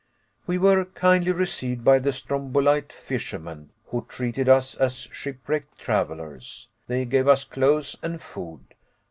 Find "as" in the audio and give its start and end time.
4.73-5.07